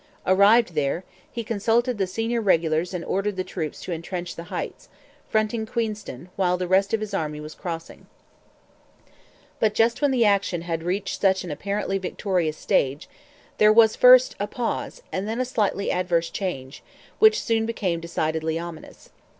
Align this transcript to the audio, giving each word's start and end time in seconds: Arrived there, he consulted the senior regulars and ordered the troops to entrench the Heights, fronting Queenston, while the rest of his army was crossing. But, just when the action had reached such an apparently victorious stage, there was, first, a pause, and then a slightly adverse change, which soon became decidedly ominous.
Arrived 0.25 0.73
there, 0.73 1.03
he 1.31 1.43
consulted 1.43 1.99
the 1.99 2.07
senior 2.07 2.41
regulars 2.41 2.91
and 2.91 3.05
ordered 3.05 3.35
the 3.35 3.43
troops 3.43 3.79
to 3.79 3.91
entrench 3.93 4.35
the 4.35 4.45
Heights, 4.45 4.89
fronting 5.29 5.67
Queenston, 5.67 6.29
while 6.35 6.57
the 6.57 6.67
rest 6.67 6.91
of 6.91 7.01
his 7.01 7.13
army 7.13 7.39
was 7.39 7.53
crossing. 7.53 8.07
But, 9.59 9.75
just 9.75 10.01
when 10.01 10.09
the 10.09 10.25
action 10.25 10.63
had 10.63 10.81
reached 10.81 11.21
such 11.21 11.43
an 11.43 11.51
apparently 11.51 11.99
victorious 11.99 12.57
stage, 12.57 13.07
there 13.59 13.71
was, 13.71 13.95
first, 13.95 14.35
a 14.39 14.47
pause, 14.47 15.03
and 15.11 15.27
then 15.27 15.39
a 15.39 15.45
slightly 15.45 15.91
adverse 15.91 16.31
change, 16.31 16.81
which 17.19 17.39
soon 17.39 17.67
became 17.67 17.99
decidedly 17.99 18.57
ominous. 18.57 19.11